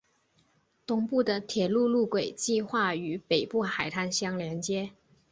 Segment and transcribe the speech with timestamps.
[0.87, 4.93] 东部的铁路路轨计画与北部海滩相联接。